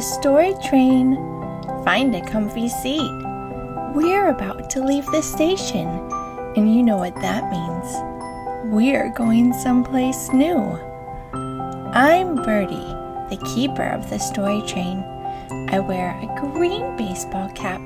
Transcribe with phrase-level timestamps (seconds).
[0.00, 1.14] the story train.
[1.84, 3.12] Find a comfy seat.
[3.94, 5.88] We're about to leave the station,
[6.56, 8.72] and you know what that means.
[8.72, 10.58] We're going someplace new.
[11.92, 12.94] I'm Birdie,
[13.28, 15.04] the keeper of the story train.
[15.68, 17.82] I wear a green baseball cap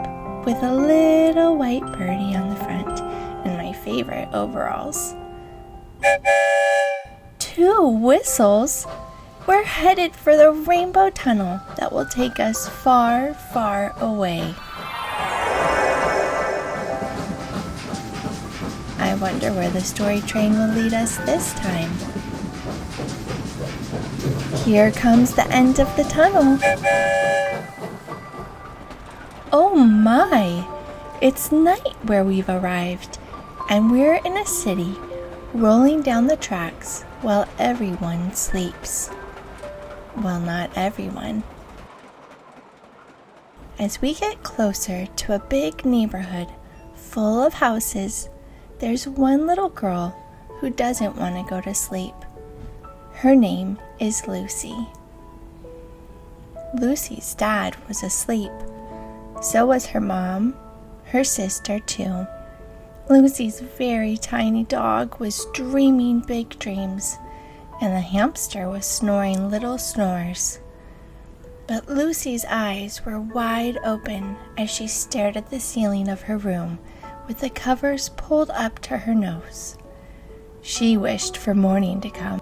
[0.47, 3.01] with a little white birdie on the front
[3.45, 5.17] and my favorite overalls.
[7.41, 8.87] Two whistles?
[9.47, 14.55] We're headed for the rainbow tunnel that will take us far, far away.
[18.99, 21.91] I wonder where the story train will lead us this time.
[24.65, 26.59] Here comes the end of the tunnel.
[29.53, 30.67] Oh my!
[31.21, 33.19] It's night where we've arrived,
[33.69, 34.97] and we're in a city
[35.53, 39.11] rolling down the tracks while everyone sleeps.
[40.17, 41.43] Well, not everyone.
[43.79, 46.49] As we get closer to a big neighborhood
[46.95, 48.29] full of houses,
[48.79, 50.17] there's one little girl
[50.61, 52.15] who doesn't want to go to sleep.
[53.15, 54.77] Her name is Lucy.
[56.81, 58.53] Lucy's dad was asleep.
[59.43, 60.55] So was her mom,
[61.07, 62.27] her sister, too.
[63.11, 67.19] Lucy's very tiny dog was dreaming big dreams
[67.85, 70.59] and the hamster was snoring little snores.
[71.67, 76.79] But Lucy's eyes were wide open as she stared at the ceiling of her room
[77.29, 79.77] with the covers pulled up to her nose.
[80.63, 82.41] She wished for morning to come.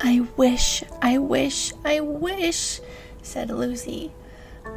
[0.00, 2.80] I wish, I wish, I wish,
[3.22, 4.12] said Lucy.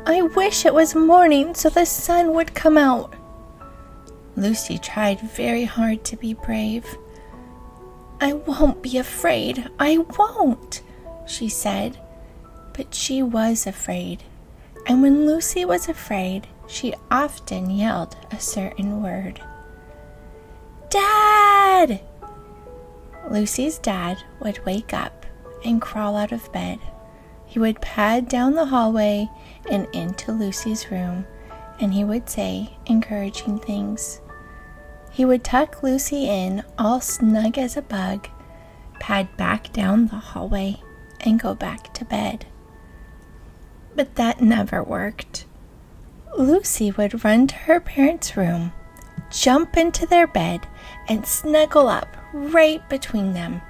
[0.08, 3.14] I wish it was morning so the sun would come out.
[4.36, 6.98] Lucy tried very hard to be brave.
[8.24, 9.70] I won't be afraid.
[9.78, 10.82] I won't,
[11.28, 12.00] she said.
[12.72, 14.24] But she was afraid.
[14.88, 19.42] And when Lucy was afraid, she often yelled a certain word
[20.90, 22.00] Dad!
[23.30, 25.26] Lucy's dad would wake up
[25.66, 26.80] and crawl out of bed.
[27.46, 29.28] He would pad down the hallway
[29.70, 31.26] and into Lucy's room,
[31.82, 34.22] and he would say encouraging things.
[35.14, 38.30] He would tuck Lucy in, all snug as a bug,
[39.00, 40.82] pad back down the hallway,
[41.22, 42.48] and go back to bed.
[43.96, 45.46] But that never worked.
[46.36, 48.74] Lucy would run to her parents' room,
[49.30, 50.66] jump into their bed,
[51.08, 53.62] and snuggle up right between them.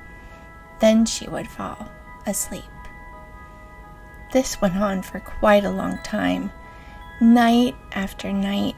[0.80, 1.90] Then she would fall
[2.26, 2.64] asleep.
[4.32, 6.54] This went on for quite a long time,
[7.20, 8.78] night after night,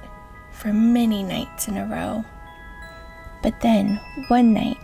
[0.52, 2.26] for many nights in a row.
[3.46, 4.80] But then, one night,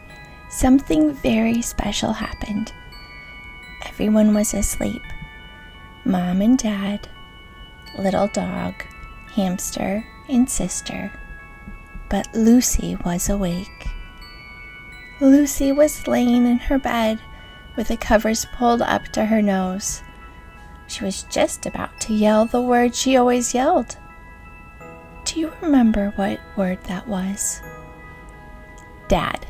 [0.52, 2.72] something very special happened.
[3.88, 5.02] Everyone was asleep
[6.06, 7.10] mom and dad,
[7.98, 8.76] little dog,
[9.34, 11.12] hamster, and sister.
[12.08, 13.88] But Lucy was awake.
[15.20, 17.20] Lucy was laying in her bed
[17.76, 20.04] with the covers pulled up to her nose.
[20.86, 23.98] She was just about to yell the word she always yelled.
[25.26, 27.60] Do you remember what word that was?
[29.12, 29.46] Dad.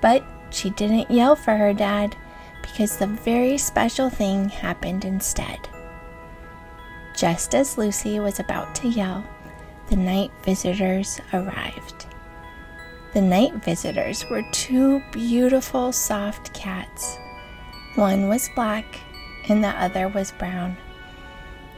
[0.00, 2.16] But she didn't yell for her dad
[2.60, 5.60] because the very special thing happened instead.
[7.16, 9.24] Just as Lucy was about to yell,
[9.88, 12.06] the night visitors arrived.
[13.12, 17.16] The night visitors were two beautiful, soft cats.
[17.94, 18.98] One was black
[19.48, 20.76] and the other was brown.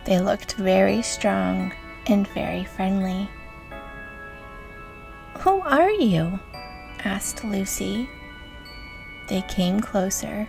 [0.07, 1.75] They looked very strong
[2.07, 3.29] and very friendly.
[5.41, 6.41] Who are you?
[7.07, 8.11] Asked Lucy.
[9.29, 10.49] They came closer.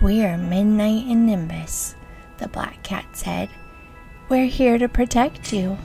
[0.00, 1.94] We're Midnight and Nimbus,
[2.38, 3.48] the black cat said.
[4.28, 5.78] We're here to protect you.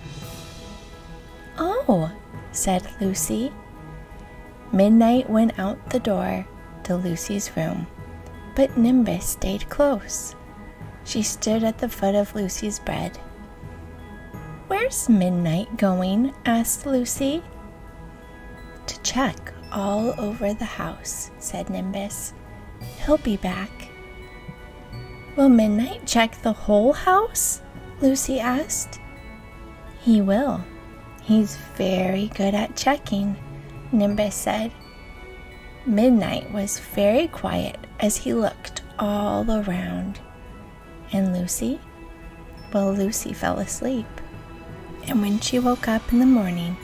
[1.60, 2.12] Oh,
[2.52, 3.52] said Lucy.
[4.72, 6.48] Midnight went out the door
[6.84, 7.86] to Lucy's room,
[8.56, 10.36] but Nimbus stayed close.
[11.04, 13.20] She stood at the foot of Lucy's bed.
[14.68, 16.34] Where's Midnight going?
[16.48, 17.44] asked Lucy.
[18.88, 22.34] To check all over the house, said Nimbus.
[23.06, 23.90] He'll be back.
[25.36, 27.62] Will Midnight check the whole house?
[28.02, 29.00] Lucy asked.
[30.02, 30.64] He will.
[31.22, 33.36] He's very good at checking,
[33.92, 34.72] Nimbus said.
[35.86, 40.20] Midnight was very quiet as he looked all around.
[41.12, 41.80] And Lucy?
[42.74, 44.08] Well, Lucy fell asleep.
[45.08, 46.78] And when she woke up in the morning,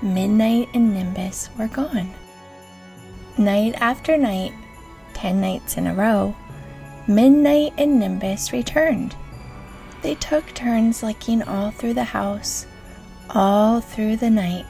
[0.00, 2.14] Midnight and Nimbus were gone.
[3.36, 4.52] Night after night,
[5.12, 6.36] ten nights in a row,
[7.08, 9.16] Midnight and Nimbus returned.
[10.02, 12.66] They took turns looking all through the house,
[13.30, 14.66] all through the night.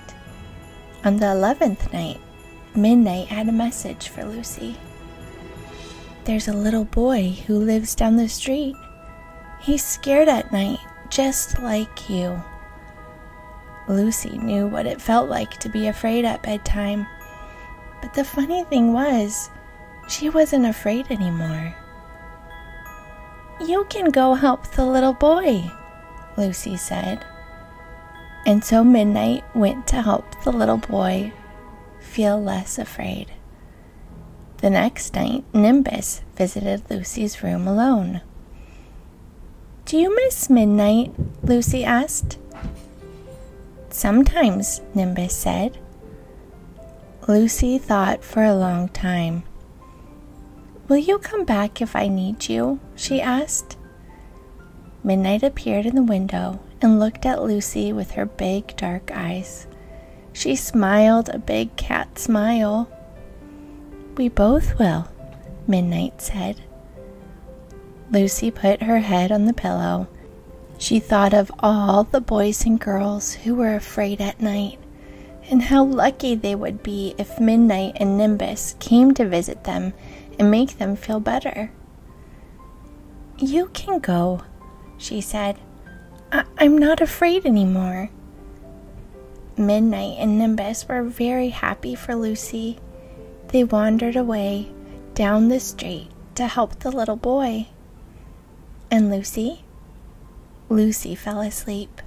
[1.04, 2.20] On the eleventh night,
[2.74, 4.76] Midnight had a message for Lucy.
[6.24, 8.76] There's a little boy who lives down the street.
[9.60, 10.78] He's scared at night,
[11.10, 12.42] just like you.
[13.88, 17.06] Lucy knew what it felt like to be afraid at bedtime.
[18.02, 19.50] But the funny thing was,
[20.08, 21.74] she wasn't afraid anymore.
[23.66, 25.70] You can go help the little boy,
[26.36, 27.24] Lucy said.
[28.46, 31.32] And so Midnight went to help the little boy
[32.00, 33.32] feel less afraid.
[34.58, 38.22] The next night, Nimbus visited Lucy's room alone.
[39.84, 41.12] Do you miss midnight?
[41.42, 42.38] Lucy asked.
[43.90, 45.78] Sometimes, Nimbus said.
[47.26, 49.42] Lucy thought for a long time.
[50.88, 52.80] Will you come back if I need you?
[52.96, 53.76] she asked.
[55.04, 59.66] Midnight appeared in the window and looked at Lucy with her big dark eyes.
[60.32, 62.90] She smiled a big cat smile.
[64.16, 65.08] We both will,
[65.66, 66.60] Midnight said.
[68.10, 70.08] Lucy put her head on the pillow
[70.78, 74.78] she thought of all the boys and girls who were afraid at night
[75.50, 79.92] and how lucky they would be if Midnight and Nimbus came to visit them
[80.38, 81.72] and make them feel better.
[83.38, 84.42] You can go,
[84.96, 85.58] she said.
[86.30, 88.10] I- am not afraid anymore.
[89.56, 92.78] Midnight and Nimbus were very happy for Lucy.
[93.48, 94.70] They wandered away
[95.14, 97.66] down the street to help the little boy.
[98.90, 99.64] And Lucy?
[100.70, 102.02] Lucy fell asleep.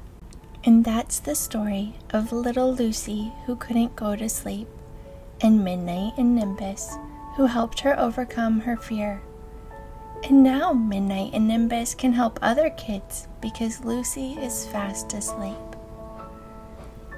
[0.63, 4.67] And that's the story of little Lucy who couldn't go to sleep,
[5.41, 6.95] and Midnight and Nimbus
[7.35, 9.21] who helped her overcome her fear.
[10.23, 15.55] And now Midnight and Nimbus can help other kids because Lucy is fast asleep.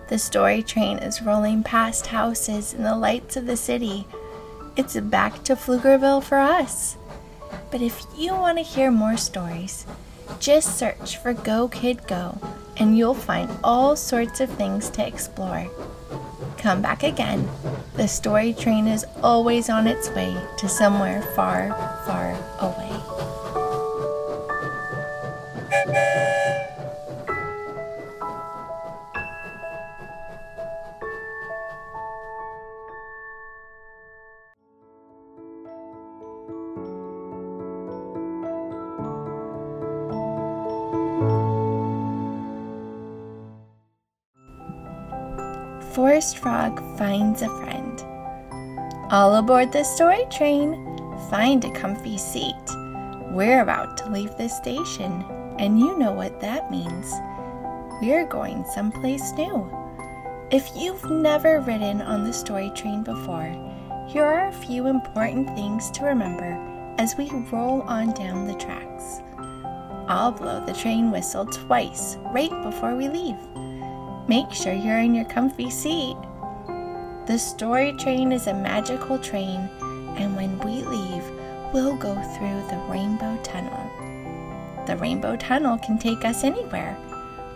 [0.07, 4.07] The story train is rolling past houses and the lights of the city.
[4.77, 6.95] It's back to Pflugerville for us.
[7.69, 9.85] But if you want to hear more stories,
[10.39, 12.37] just search for Go Kid Go
[12.77, 15.69] and you'll find all sorts of things to explore.
[16.57, 17.47] Come back again.
[17.95, 21.69] The story train is always on its way to somewhere far,
[22.05, 22.22] far
[45.93, 48.01] Forest Frog finds a friend.
[49.11, 50.73] All aboard the story train,
[51.29, 52.55] find a comfy seat.
[53.29, 55.23] We're about to leave the station,
[55.59, 57.13] and you know what that means.
[58.01, 59.71] We're going someplace new.
[60.49, 63.53] If you've never ridden on the story train before,
[64.07, 66.57] here are a few important things to remember
[66.97, 69.21] as we roll on down the tracks.
[70.07, 73.37] I'll blow the train whistle twice right before we leave.
[74.27, 76.15] Make sure you're in your comfy seat.
[77.25, 79.69] The story train is a magical train,
[80.17, 81.23] and when we leave,
[81.73, 84.85] we'll go through the Rainbow Tunnel.
[84.85, 86.97] The Rainbow Tunnel can take us anywhere.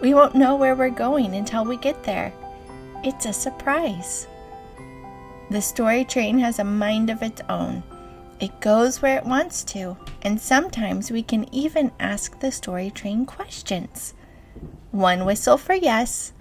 [0.01, 2.33] We won't know where we're going until we get there.
[3.03, 4.27] It's a surprise.
[5.50, 7.81] The story train has a mind of its own.
[8.41, 13.25] It goes where it wants to, and sometimes we can even ask the story train
[13.25, 14.13] questions.
[14.98, 16.34] One whistle for yes,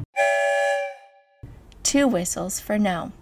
[1.83, 3.13] two whistles for no.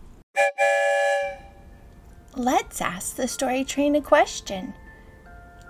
[2.36, 4.74] Let's ask the story train a question.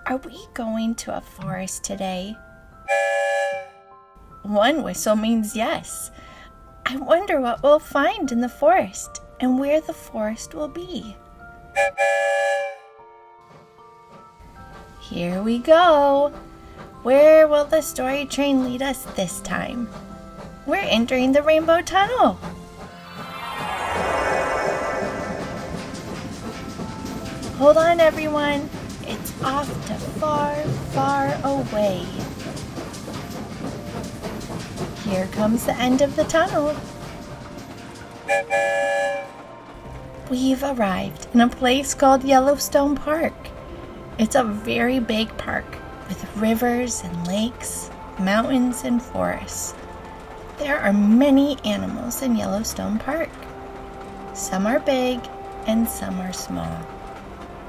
[0.04, 2.36] Are we going to a forest today?
[4.42, 6.10] One whistle means yes.
[6.84, 11.16] I wonder what we'll find in the forest and where the forest will be.
[15.00, 16.34] Here we go.
[17.04, 19.90] Where will the story train lead us this time?
[20.64, 22.38] We're entering the Rainbow Tunnel.
[27.58, 28.70] Hold on, everyone.
[29.02, 30.54] It's off to far,
[30.94, 32.06] far away.
[35.04, 36.74] Here comes the end of the tunnel.
[40.30, 43.34] We've arrived in a place called Yellowstone Park.
[44.18, 45.66] It's a very big park
[46.36, 49.74] rivers and lakes, mountains and forests.
[50.58, 53.30] There are many animals in Yellowstone Park.
[54.34, 55.20] Some are big
[55.66, 56.86] and some are small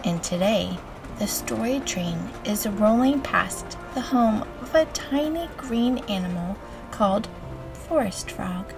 [0.05, 0.77] and today
[1.17, 6.55] the story train is rolling past the home of a tiny green animal
[6.91, 7.27] called
[7.73, 8.73] Forest Frog.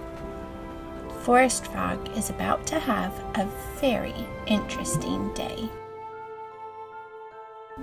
[1.21, 3.45] Forest Frog is about to have a
[3.79, 4.15] very
[4.45, 5.69] interesting day.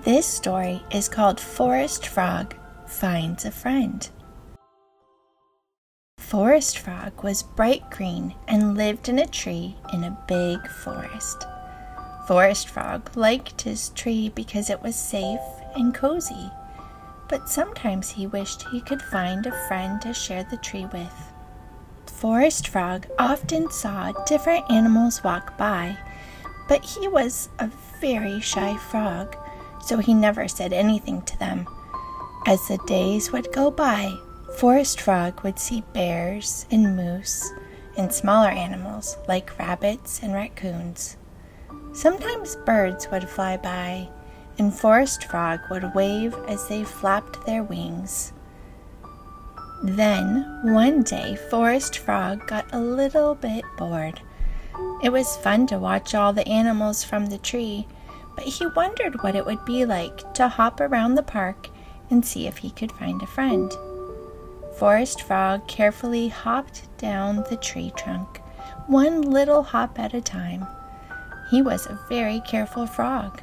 [0.03, 4.07] This story is called Forest Frog Finds a Friend.
[6.19, 11.47] Forest Frog was bright green and lived in a tree in a big forest.
[12.27, 15.41] Forest Frog liked his tree because it was safe
[15.77, 16.51] and cozy,
[17.29, 21.33] but sometimes he wished he could find a friend to share the tree with.
[22.07, 25.97] Forest Frog often saw different animals walk by,
[26.69, 27.71] but he was a
[28.01, 29.37] very shy frog,
[29.85, 31.67] so he never said anything to them.
[32.47, 34.13] As the days would go by,
[34.59, 37.53] Forest Frog would see bears and moose
[37.97, 41.17] and smaller animals like rabbits and raccoons.
[41.93, 44.09] Sometimes birds would fly by,
[44.59, 48.33] and Forest Frog would wave as they flapped their wings.
[49.83, 54.21] Then, one day, Forest Frog got a little bit bored.
[55.03, 57.87] It was fun to watch all the animals from the tree,
[58.35, 61.69] but he wondered what it would be like to hop around the park
[62.11, 63.73] and see if he could find a friend.
[64.79, 68.41] Forest Frog carefully hopped down the tree trunk,
[68.87, 70.67] one little hop at a time.
[71.51, 73.41] He was a very careful frog.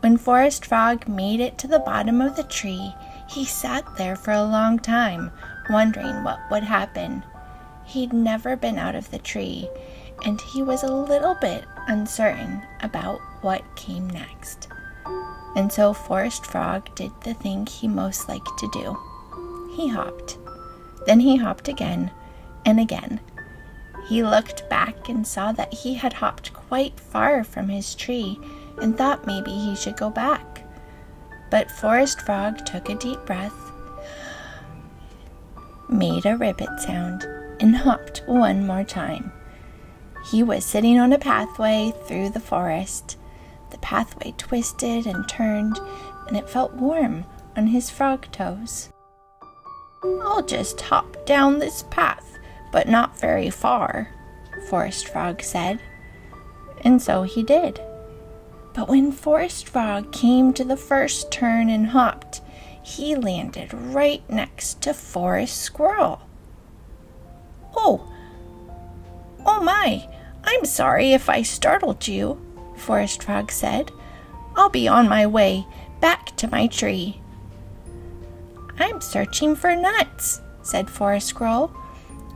[0.00, 2.94] When Forest Frog made it to the bottom of the tree,
[3.28, 5.30] he sat there for a long time,
[5.68, 7.22] wondering what would happen.
[7.84, 9.68] He'd never been out of the tree,
[10.24, 14.68] and he was a little bit uncertain about what came next.
[15.56, 18.98] And so Forest Frog did the thing he most liked to do
[19.76, 20.38] he hopped.
[21.06, 22.10] Then he hopped again
[22.66, 23.20] and again
[24.10, 28.40] he looked back and saw that he had hopped quite far from his tree
[28.82, 30.64] and thought maybe he should go back.
[31.48, 33.54] But Forest Frog took a deep breath,
[35.88, 37.24] made a ribbit sound,
[37.60, 39.32] and hopped one more time.
[40.30, 43.16] He was sitting on a pathway through the forest.
[43.70, 45.78] The pathway twisted and turned,
[46.28, 47.24] and it felt warm
[47.56, 48.90] on his frog toes.
[50.02, 52.30] I'll just hop down this path
[52.72, 54.10] but not very far,
[54.68, 55.80] Forest Frog said.
[56.82, 57.80] And so he did.
[58.74, 62.40] But when Forest Frog came to the first turn and hopped,
[62.82, 66.22] he landed right next to Forest Squirrel.
[67.76, 68.10] Oh,
[69.44, 70.08] oh my,
[70.44, 72.40] I'm sorry if I startled you,
[72.80, 73.92] Forest Frog said.
[74.56, 75.66] I'll be on my way
[76.00, 77.20] back to my tree.
[78.78, 81.72] I'm searching for nuts, said Forest Squirrel.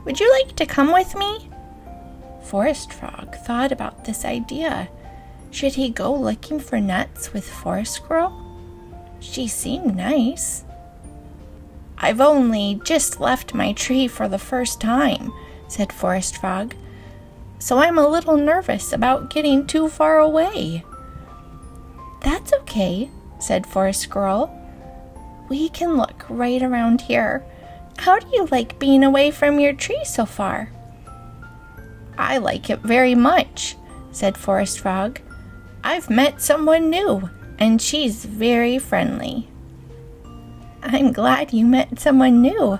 [0.05, 1.49] Would you like to come with me?
[2.43, 4.87] Forest Frog thought about this idea.
[5.49, 8.41] Should he go looking for nuts with Forest Squirrel?
[9.19, 10.63] She seemed nice.
[11.97, 15.33] I've only just left my tree for the first time,
[15.67, 16.75] said Forest Frog,
[17.59, 20.83] so I'm a little nervous about getting too far away.
[22.21, 23.09] That's okay,
[23.39, 24.51] said Forest Squirrel.
[25.49, 27.45] We can look right around here.
[27.97, 30.71] How do you like being away from your tree so far?
[32.17, 33.75] I like it very much,
[34.11, 35.19] said Forest Frog.
[35.83, 39.49] I've met someone new, and she's very friendly.
[40.81, 42.79] I'm glad you met someone new.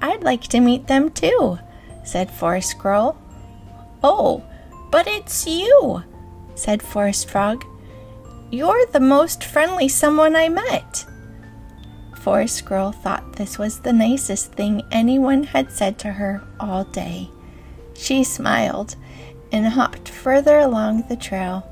[0.00, 1.58] I'd like to meet them too,
[2.04, 3.18] said Forest Squirrel.
[4.02, 4.42] Oh,
[4.90, 6.02] but it's you,
[6.54, 7.64] said Forest Frog.
[8.50, 11.04] You're the most friendly someone I met.
[12.14, 17.30] Forest Squirrel thought this was the nicest thing anyone had said to her all day.
[17.94, 18.96] She smiled
[19.52, 21.66] and hopped further along the trail,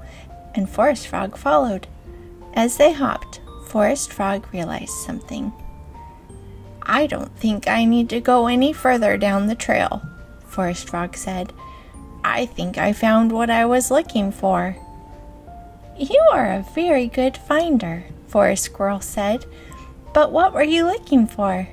[0.54, 1.86] and Forest Frog followed.
[2.54, 5.52] As they hopped, Forest Frog realized something.
[6.82, 10.02] I don't think I need to go any further down the trail,
[10.46, 11.52] Forest Frog said.
[12.24, 14.76] I think I found what I was looking for.
[15.96, 19.44] You are a very good finder, Forest Squirrel said.
[20.14, 21.68] But what were you looking for?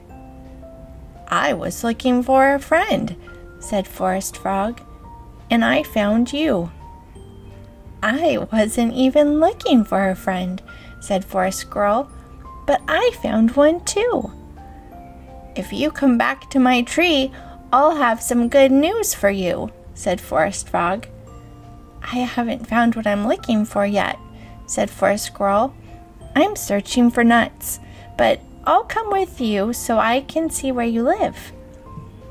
[1.29, 3.15] I was looking for a friend,
[3.59, 4.81] said Forest Frog,
[5.49, 6.69] and I found you.
[8.03, 10.61] I wasn't even looking for a friend,
[10.99, 12.09] said Forest Squirrel,
[12.67, 14.31] but I found one too.
[15.55, 17.31] If you come back to my tree,
[17.71, 21.07] I'll have some good news for you, said Forest Frog.
[22.01, 24.17] I haven't found what I'm looking for yet,
[24.65, 25.75] said Forest Squirrel.
[26.35, 27.79] I'm searching for nuts
[28.21, 31.51] but I'll come with you so I can see where you live.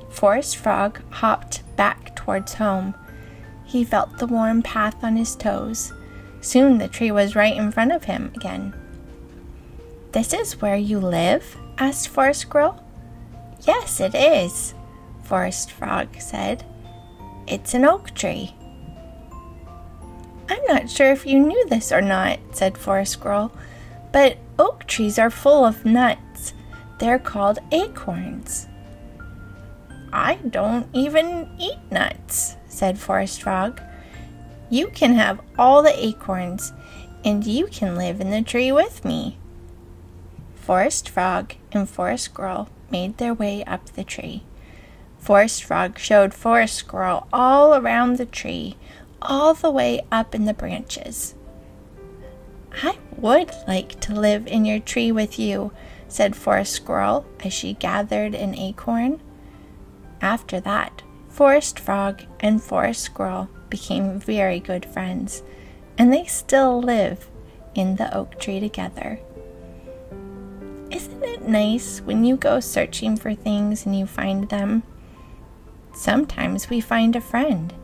[0.09, 2.95] Forest Frog hopped back towards home.
[3.65, 5.93] He felt the warm path on his toes.
[6.41, 8.73] Soon the tree was right in front of him again.
[10.13, 11.57] This is where you live?
[11.77, 12.85] asked Forest Squirrel.
[13.67, 14.75] Yes, it is,
[15.25, 16.65] Forest Frog said.
[17.51, 18.55] It's an oak tree.
[20.49, 23.51] I'm not sure if you knew this or not, said Forest Squirrel,
[24.13, 26.55] but oak trees are full of nuts.
[27.01, 28.69] They're called acorns.
[30.13, 33.81] I don't even eat nuts, said Forest Frog.
[34.69, 36.73] You can have all the acorns,
[37.25, 39.39] and you can live in the tree with me.
[40.55, 44.45] Forest Frog and Forest Squirrel made their way up the tree.
[45.21, 48.77] Forest Frog showed Forest Squirrel all around the tree,
[49.21, 51.35] all the way up in the branches.
[52.83, 55.73] I would like to live in your tree with you,
[56.09, 59.21] said Forest Squirrel as she gathered an acorn.
[60.23, 65.43] After that, Forest Frog and Forest Squirrel became very good friends,
[65.99, 67.31] and they still live
[67.75, 69.21] in the oak tree together.
[70.91, 74.83] Isn't it nice when you go searching for things and you find them?
[76.01, 77.75] Sometimes we find a friend,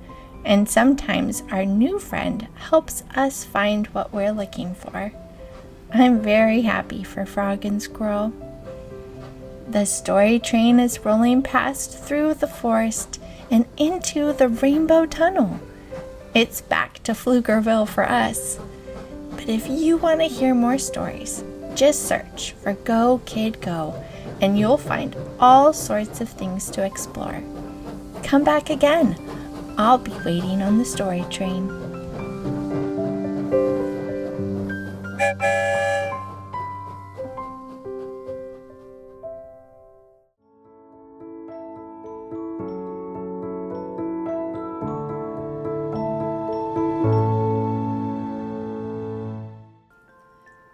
[0.42, 5.12] and sometimes our new friend helps us find what we're looking for.
[5.92, 8.32] I'm very happy for Frog and Squirrel.
[9.68, 13.20] The story train is rolling past through the forest
[13.50, 15.60] and into the Rainbow Tunnel.
[16.32, 18.58] It's back to Pflugerville for us.
[19.32, 21.44] But if you want to hear more stories,
[21.74, 24.02] just search for Go Kid Go
[24.40, 27.42] and you'll find all sorts of things to explore.
[28.26, 29.16] Come back again.
[29.78, 31.70] I'll be waiting on the story train.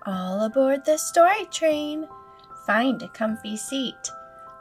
[0.06, 2.08] All aboard the story train.
[2.64, 4.10] Find a comfy seat.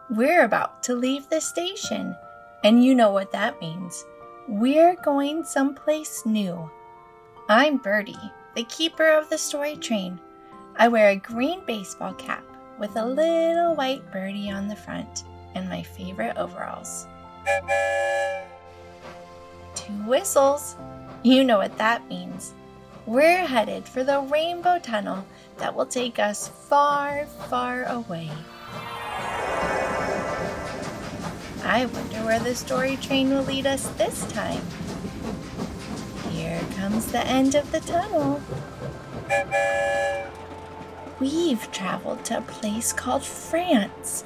[0.09, 2.17] We're about to leave the station,
[2.63, 4.05] and you know what that means.
[4.47, 6.69] We're going someplace new.
[7.49, 10.19] I'm Birdie, the keeper of the story train.
[10.75, 12.43] I wear a green baseball cap
[12.79, 15.23] with a little white birdie on the front
[15.55, 17.07] and my favorite overalls.
[19.75, 20.75] Two whistles.
[21.23, 22.53] You know what that means.
[23.05, 25.25] We're headed for the Rainbow Tunnel
[25.57, 28.29] that will take us far, far away.
[31.63, 34.63] I wonder where the story train will lead us this time.
[36.29, 38.41] Here comes the end of the tunnel.
[41.19, 44.23] We've traveled to a place called France,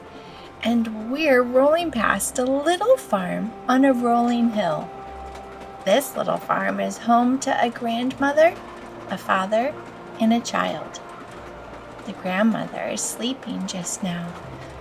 [0.64, 4.90] and we're rolling past a little farm on a rolling hill.
[5.84, 8.56] This little farm is home to a grandmother,
[9.10, 9.74] a father,
[10.20, 11.02] and a child.
[12.06, 14.34] The grandmother is sleeping just now,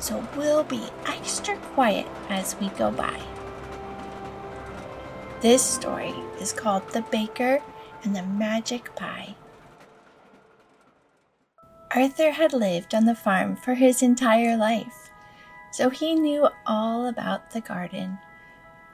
[0.04, 3.18] so we'll be extra quiet as we go by.
[5.40, 7.62] This story is called The Baker
[8.02, 9.34] and the Magic Pie.
[11.94, 15.08] Arthur had lived on the farm for his entire life,
[15.72, 18.18] so he knew all about the garden.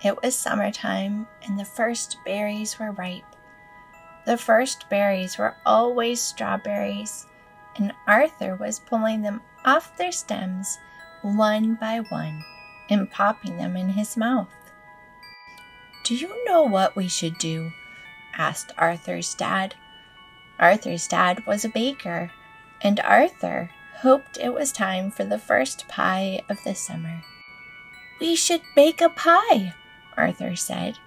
[0.05, 3.35] It was summertime, and the first berries were ripe.
[4.27, 7.27] The first berries were always strawberries,
[7.75, 10.79] and Arthur was pulling them off their stems
[11.23, 12.45] one by one
[12.89, 14.53] and popping them in his mouth.
[16.05, 17.73] Do you know what we should do?
[18.37, 19.75] asked Arthur's dad.
[20.59, 22.31] Arthur's dad was a baker,
[22.81, 27.23] and Arthur hoped it was time for the first pie of the summer.
[28.21, 29.75] We should bake a pie,
[30.17, 30.99] Arthur said,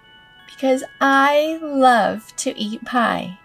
[0.48, 3.40] because I love to eat pie.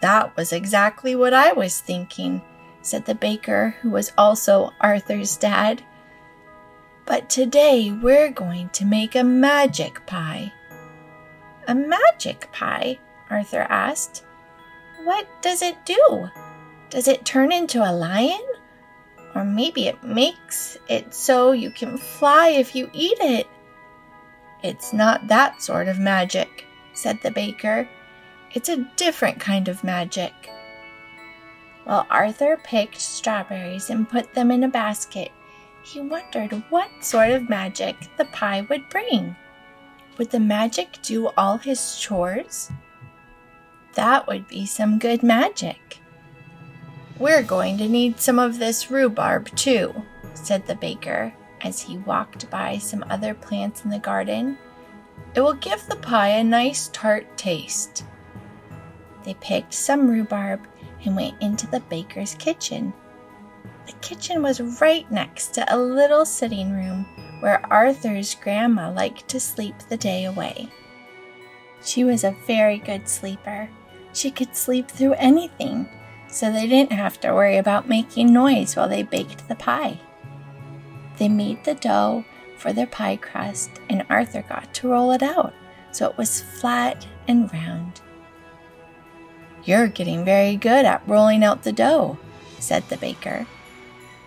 [0.00, 2.42] That was exactly what I was thinking,
[2.82, 5.82] said the baker, who was also Arthur's dad.
[7.06, 10.52] But today we're going to make a magic pie.
[11.66, 12.98] A magic pie?
[13.30, 14.24] Arthur asked.
[15.04, 16.28] What does it do?
[16.90, 18.42] Does it turn into a lion?
[19.34, 23.46] Or maybe it makes it so you can fly if you eat it.
[24.62, 27.88] It's not that sort of magic, said the baker.
[28.52, 30.32] It's a different kind of magic.
[31.84, 35.32] While Arthur picked strawberries and put them in a basket,
[35.82, 39.36] he wondered what sort of magic the pie would bring.
[40.16, 42.70] Would the magic do all his chores?
[43.94, 45.98] That would be some good magic.
[47.18, 52.48] We're going to need some of this rhubarb too, said the baker as he walked
[52.50, 54.58] by some other plants in the garden.
[55.34, 58.04] It will give the pie a nice tart taste.
[59.24, 60.66] They picked some rhubarb
[61.04, 62.92] and went into the baker's kitchen.
[63.86, 67.04] the kitchen was right next to a little sitting room
[67.40, 70.68] where Arthur's grandma liked to sleep the day away.
[71.84, 73.68] She was a very good sleeper.
[74.12, 75.88] She could sleep through anything,
[76.28, 79.98] so they didn't have to worry about making noise while they baked the pie.
[81.18, 82.24] They made the dough
[82.56, 85.52] for their pie crust, and Arthur got to roll it out
[85.92, 88.00] so it was flat and round.
[89.64, 92.18] You're getting very good at rolling out the dough,
[92.58, 93.46] said the baker.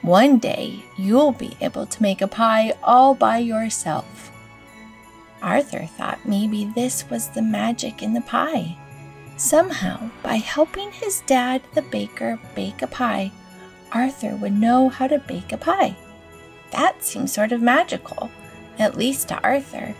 [0.01, 4.31] One day you'll be able to make a pie all by yourself.
[5.41, 8.77] Arthur thought maybe this was the magic in the pie.
[9.37, 13.31] Somehow, by helping his dad, the baker, bake a pie,
[13.91, 15.97] Arthur would know how to bake a pie.
[16.71, 18.31] That seemed sort of magical,
[18.79, 19.95] at least to Arthur.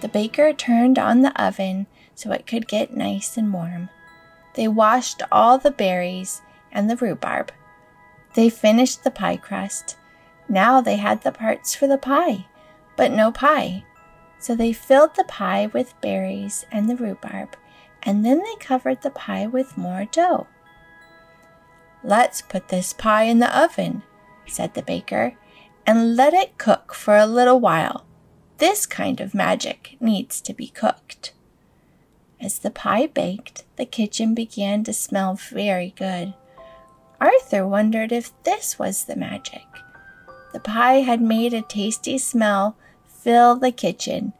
[0.00, 3.88] The baker turned on the oven so it could get nice and warm.
[4.58, 6.42] They washed all the berries
[6.72, 7.52] and the rhubarb.
[8.34, 9.96] They finished the pie crust.
[10.48, 12.46] Now they had the parts for the pie,
[12.96, 13.84] but no pie.
[14.40, 17.56] So they filled the pie with berries and the rhubarb,
[18.02, 20.48] and then they covered the pie with more dough.
[22.02, 24.02] Let's put this pie in the oven,
[24.44, 25.36] said the baker,
[25.86, 28.06] and let it cook for a little while.
[28.56, 31.32] This kind of magic needs to be cooked.
[32.40, 36.34] As the pie baked, the kitchen began to smell very good.
[37.20, 39.66] Arthur wondered if this was the magic.
[40.52, 44.32] The pie had made a tasty smell fill the kitchen,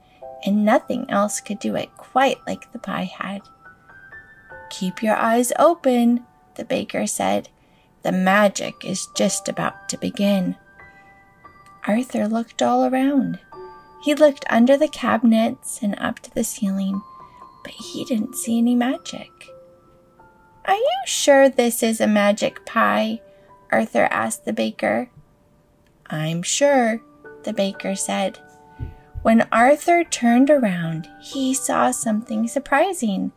[0.47, 3.43] and nothing else could do it quite like the pie had.
[4.71, 7.49] Keep your eyes open, the baker said.
[8.03, 10.57] The magic is just about to begin.
[11.87, 13.41] Arthur looked all around.
[14.05, 17.03] He looked under the cabinets and up to the ceiling,
[17.63, 19.31] but he didn't see any magic.
[20.65, 23.21] Are you sure this is a magic pie?
[23.71, 25.11] Arthur asked the baker.
[26.07, 27.03] I'm sure,
[27.45, 28.39] the baker said.
[29.23, 33.33] When Arthur turned around, he saw something surprising.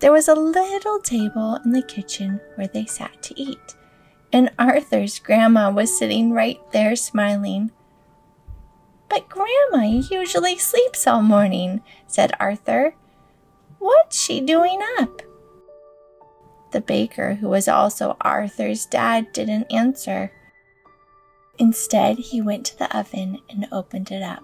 [0.00, 3.74] There was a little table in the kitchen where they sat to eat,
[4.32, 7.70] and Arthur's grandma was sitting right there smiling.
[9.08, 12.94] But Grandma usually sleeps all morning, said Arthur.
[13.84, 15.20] What's she doing up?
[16.72, 20.32] The baker, who was also Arthur's dad, didn't answer.
[21.58, 24.42] Instead, he went to the oven and opened it up.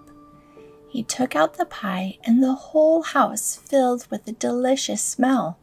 [0.91, 5.59] He took out the pie, and the whole house filled with a delicious smell.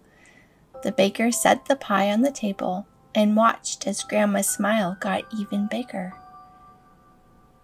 [0.82, 5.68] The baker set the pie on the table and watched as Grandma's smile got even
[5.68, 6.16] bigger.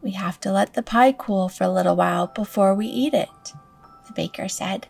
[0.04, 3.54] We have to let the pie cool for a little while before we eat it,
[4.06, 4.86] the baker said.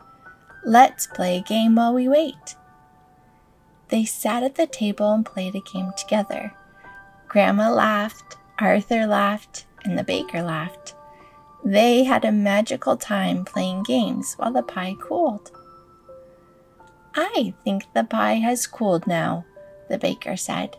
[0.66, 2.56] Let's play a game while we wait.
[3.90, 6.54] They sat at the table and played a game together.
[7.28, 10.96] Grandma laughed, Arthur laughed, and the baker laughed.
[11.66, 15.52] They had a magical time playing games while the pie cooled.
[17.14, 19.46] I think the pie has cooled now,
[19.90, 20.78] the baker said.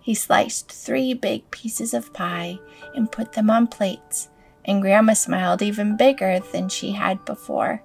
[0.00, 2.58] He sliced three big pieces of pie
[2.94, 4.28] and put them on plates,
[4.64, 7.82] and Grandma smiled even bigger than she had before.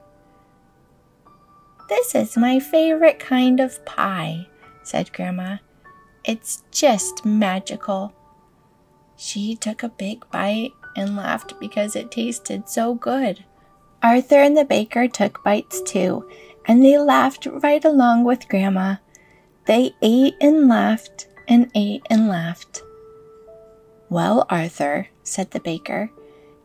[1.88, 4.48] This is my favorite kind of pie,
[4.84, 5.58] said Grandma.
[6.24, 8.13] It's just magical.
[9.15, 13.45] She took a big bite and laughed because it tasted so good.
[14.02, 16.28] Arthur and the baker took bites too,
[16.65, 18.95] and they laughed right along with Grandma.
[19.65, 22.82] They ate and laughed and ate and laughed.
[24.10, 26.12] Well, Arthur, said the baker,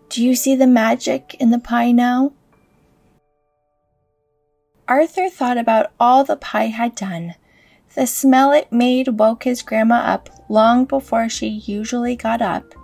[0.09, 2.33] do you see the magic in the pie now?
[4.91, 7.37] Arthur thought about all the pie had done.
[7.95, 12.75] The smell it made woke his grandma up long before she usually got up.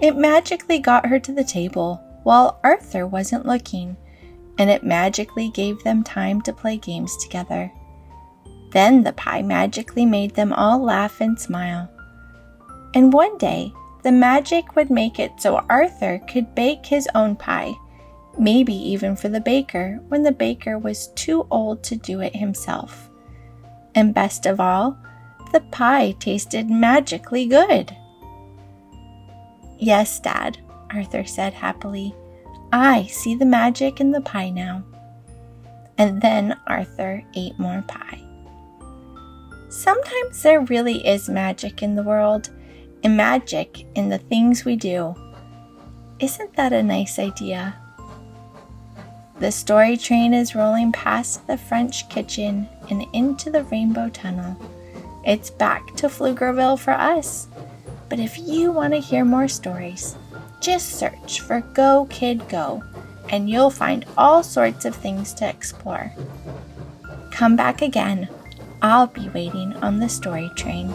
[0.00, 3.96] It magically got her to the table while Arthur wasn't looking,
[4.56, 7.72] and it magically gave them time to play games together.
[8.70, 11.90] Then the pie magically made them all laugh and smile.
[12.94, 13.72] And one day,
[14.04, 17.74] the magic would make it so Arthur could bake his own pie,
[18.38, 23.10] maybe even for the baker when the baker was too old to do it himself.
[23.94, 24.96] And best of all,
[25.52, 27.94] the pie tasted magically good.
[29.78, 30.58] Yes, Dad,
[30.90, 32.14] Arthur said happily.
[32.72, 34.82] I see the magic in the pie now.
[35.98, 38.20] And then Arthur ate more pie.
[39.68, 42.50] Sometimes there really is magic in the world,
[43.02, 45.14] and magic in the things we do.
[46.18, 47.81] Isn't that a nice idea?
[49.42, 54.56] The story train is rolling past the French kitchen and into the rainbow tunnel.
[55.26, 57.48] It's back to Pflugerville for us.
[58.08, 60.14] But if you want to hear more stories,
[60.60, 62.84] just search for Go Kid Go
[63.30, 66.12] and you'll find all sorts of things to explore.
[67.32, 68.28] Come back again.
[68.80, 70.86] I'll be waiting on the story train.